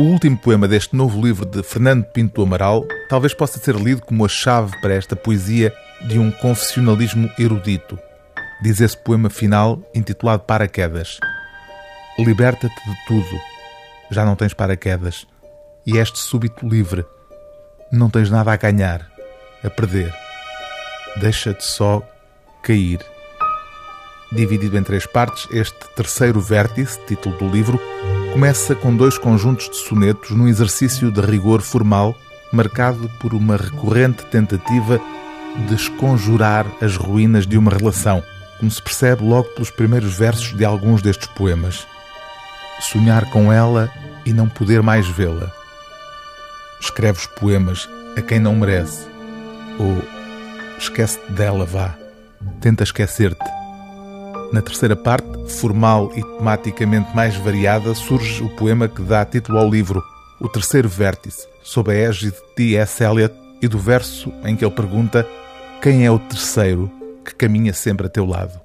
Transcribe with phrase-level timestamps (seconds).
[0.00, 4.24] O último poema deste novo livro de Fernando Pinto Amaral talvez possa ser lido como
[4.24, 5.74] a chave para esta poesia
[6.08, 7.98] de um confessionalismo erudito.
[8.62, 11.20] Diz esse poema final, intitulado Paraquedas.
[12.18, 13.40] Liberta-te de tudo.
[14.10, 15.26] Já não tens paraquedas.
[15.86, 17.04] E és súbito livre.
[17.92, 19.06] Não tens nada a ganhar,
[19.62, 20.14] a perder.
[21.20, 22.02] Deixa-te só
[22.62, 23.00] cair.
[24.32, 27.78] Dividido em três partes, este terceiro vértice, título do livro,
[28.32, 32.16] começa com dois conjuntos de sonetos num exercício de rigor formal
[32.52, 35.00] marcado por uma recorrente tentativa
[35.68, 38.22] de esconjurar as ruínas de uma relação,
[38.58, 41.86] como se percebe logo pelos primeiros versos de alguns destes poemas.
[42.80, 43.90] Sonhar com ela
[44.24, 45.50] e não poder mais vê-la.
[46.80, 49.06] Escreves poemas a quem não merece.
[49.78, 50.02] Ou
[50.78, 51.94] esquece-te dela, vá.
[52.60, 53.59] Tenta esquecer-te.
[54.52, 59.70] Na terceira parte, formal e tematicamente mais variada, surge o poema que dá título ao
[59.70, 60.02] livro,
[60.40, 63.04] O Terceiro Vértice, sob a égide de T.S.
[63.04, 65.24] Eliot e do verso em que ele pergunta
[65.80, 66.90] quem é o terceiro
[67.24, 68.60] que caminha sempre a teu lado.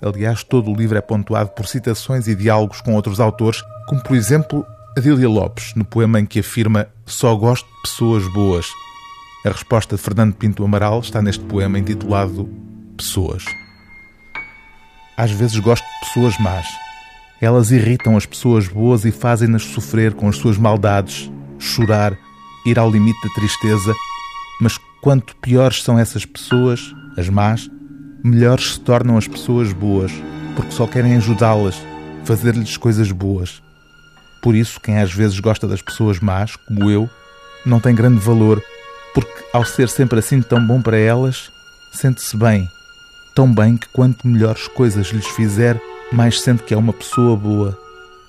[0.00, 4.16] Aliás, todo o livro é pontuado por citações e diálogos com outros autores, como por
[4.16, 4.64] exemplo
[4.96, 8.66] Adília Lopes, no poema em que afirma Só gosto de pessoas boas.
[9.44, 12.48] A resposta de Fernando Pinto Amaral está neste poema intitulado
[12.96, 13.44] Pessoas.
[15.18, 16.64] Às vezes gosto de pessoas más.
[17.40, 22.16] Elas irritam as pessoas boas e fazem-nas sofrer com as suas maldades, chorar,
[22.64, 23.92] ir ao limite da tristeza.
[24.60, 27.68] Mas quanto piores são essas pessoas, as más,
[28.22, 30.12] melhores se tornam as pessoas boas,
[30.54, 31.74] porque só querem ajudá-las,
[32.24, 33.60] fazer-lhes coisas boas.
[34.40, 37.10] Por isso, quem às vezes gosta das pessoas más, como eu,
[37.66, 38.62] não tem grande valor,
[39.12, 41.50] porque ao ser sempre assim tão bom para elas,
[41.92, 42.68] sente-se bem
[43.38, 47.78] tão bem que quanto melhores coisas lhes fizer, mais sente que é uma pessoa boa.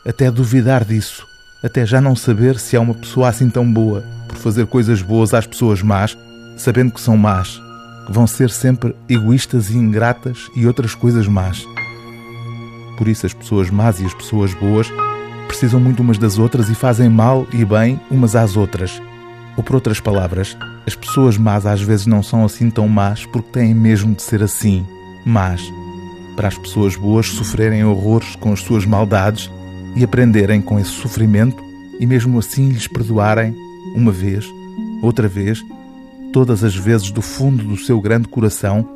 [0.07, 1.25] Até duvidar disso,
[1.63, 5.33] até já não saber se é uma pessoa assim tão boa, por fazer coisas boas
[5.33, 6.15] às pessoas más,
[6.55, 7.59] sabendo que são más,
[8.05, 11.65] que vão ser sempre egoístas e ingratas e outras coisas más.
[12.95, 14.93] Por isso as pessoas más e as pessoas boas
[15.47, 19.01] precisam muito umas das outras e fazem mal e bem umas às outras.
[19.57, 20.55] Ou por outras palavras,
[20.85, 24.43] as pessoas más às vezes não são assim tão más porque têm mesmo de ser
[24.43, 24.85] assim
[25.25, 25.61] mas
[26.35, 29.51] para as pessoas boas sofrerem horrores com as suas maldades
[29.95, 31.61] e aprenderem com esse sofrimento
[31.99, 33.53] e mesmo assim lhes perdoarem
[33.93, 34.45] uma vez,
[35.01, 35.63] outra vez,
[36.31, 38.87] todas as vezes do fundo do seu grande coração,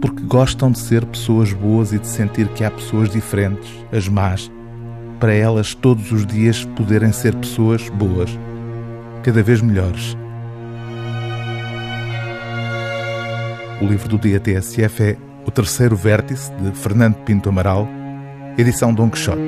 [0.00, 4.50] porque gostam de ser pessoas boas e de sentir que há pessoas diferentes, as más,
[5.20, 8.30] para elas todos os dias poderem ser pessoas boas,
[9.22, 10.16] cada vez melhores.
[13.80, 17.88] O livro do dia TSF é o Terceiro Vértice, de Fernando Pinto Amaral,
[18.58, 19.40] edição Dom Quixote.